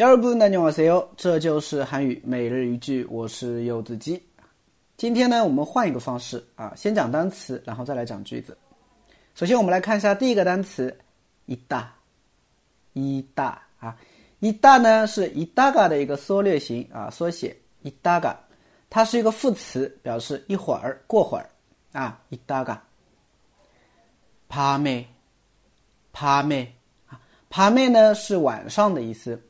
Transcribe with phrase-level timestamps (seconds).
[0.00, 1.08] 여러분 안녕하세요.
[1.16, 4.22] 这就是韩语每日一句，我是柚子鸡。
[4.98, 8.54] 今天呢，我们换一个方式啊，先讲单词，然后再来讲句子。
[9.34, 10.94] 首先，我们来看一下第一个单词，
[11.46, 11.90] 一大，
[12.92, 13.96] 一大啊，
[14.40, 18.38] 一大呢是一大嘎的一个缩略型啊，缩写一大嘎，
[18.90, 21.48] 它是一个副词，表示一会儿、过会儿
[21.92, 22.82] 啊，一大嘎。
[24.50, 25.04] 밤 에，
[26.12, 26.66] 밤 에，
[27.08, 27.18] 啊，
[27.50, 29.42] 밤에呢是晚上的意思。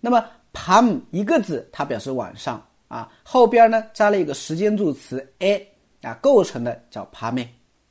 [0.00, 5.68] 那么밤一个字，它表示晚上啊，后边呢加了一个时间助词 a
[6.02, 7.46] 啊，构成的叫밤에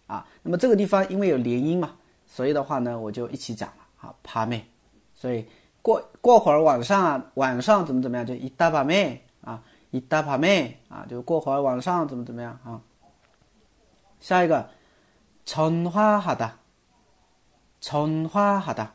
[0.07, 0.25] 啊。
[0.41, 1.91] 那么这个地方因为有连音嘛，
[2.25, 4.61] 所以的话呢，我就一起讲了啊，밤에
[5.13, 5.45] 所以
[5.81, 9.61] 过过会儿晚上啊，晚上怎么怎么样，就이따밤에啊，
[9.91, 12.79] 이따밤에啊，就过会儿晚上怎么怎么样啊。
[14.20, 14.70] 下一个
[15.45, 16.52] 전화하 다，
[17.81, 18.88] 전화하 다，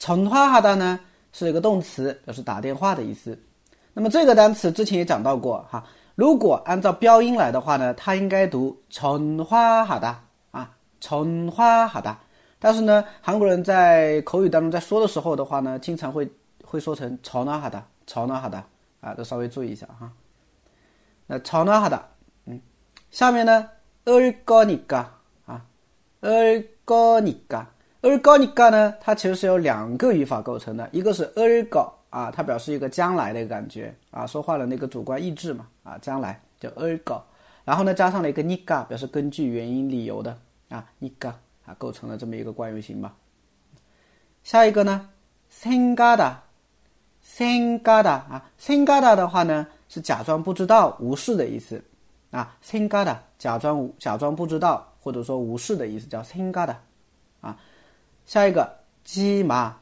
[0.00, 1.00] 전화하다呢？
[1.32, 3.38] 是一个动词，表示打电话的意思。
[3.92, 5.84] 那么这个单词之前也讲到过哈，
[6.14, 10.70] 如果按照标音来的话呢，它应该读春花哈哒啊，
[11.00, 12.18] 春花哈哒。
[12.58, 16.28] 但是呢，韩国人在口语当中在说的时候的话呢，经常会
[16.64, 18.64] 会说成朝那哈哒，朝那哈哒
[19.00, 20.10] 啊，都稍微注意一下哈。
[21.26, 22.06] 那朝那哈哒，
[22.46, 22.60] 嗯，
[23.10, 23.68] 下面呢，
[24.04, 25.06] 얼거니 까，
[25.46, 25.64] 啊，
[26.22, 27.66] 얼거니 까。
[28.02, 37.24] 而高尼嘎呢，它其实是由两个语法构成的，一个是而高啊，它表示一个将来的一个感觉啊，说话的那个主观意志嘛啊，将来叫而高，
[37.64, 41.30] 然后呢加上了一个尼嘎，表示根据原因理由的啊，尼嘎
[41.64, 43.12] 啊，构成了这么一个惯用型吧。
[44.44, 45.08] 下一个呢，
[45.50, 46.34] 생가 다，
[47.24, 51.82] 생가 다， 啊，생가다的话呢是假装不知道、无视的意思
[52.30, 56.76] 啊，생가 다， 假装假装不知道或者说无视的意思叫생가 다，
[57.40, 57.58] 啊。
[58.30, 59.76] 下一个鸡麻，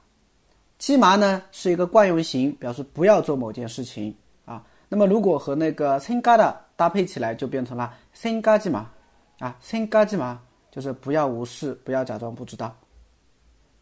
[0.78, 4.62] 鸡麻呢是一个惯用型，表示不要做某件事情啊。
[4.88, 8.90] 那么如果和那个생가的搭配起来，就变成了생가鸡麻
[9.38, 12.76] 啊，생가鸡麻就是不要无视，不要假装不知道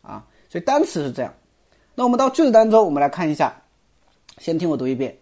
[0.00, 0.24] 啊。
[0.48, 1.32] 所以单词是这样。
[1.94, 3.54] 那我们到句子当中，我们来看一下。
[4.38, 5.16] 先听我读一遍：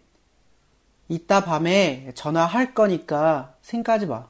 [1.08, 4.28] 이따밤에전화할거니까생각하지 마。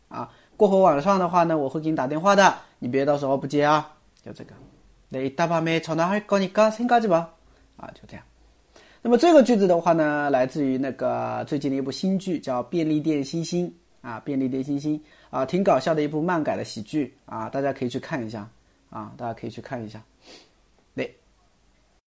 [0.08, 3.92] 啊，过后晚上的话呢，我会给你打电话的，你别到时候不接啊，
[4.24, 4.52] 就这个。
[5.08, 7.24] 那一大旁边전화할거니까생각하지 마，
[7.76, 8.24] 啊，就这样。
[9.02, 13.68] 那么这个句子的话呢，来自于那个最近的一部新剧，叫《便利店星星》
[14.08, 14.98] 啊，《便利店星星》
[15.30, 18.48] 啊，挺搞笑的一部漫改的喜剧啊，大家可以去看一下
[18.90, 20.02] 啊，大家可以去看一下。
[20.94, 21.16] 对。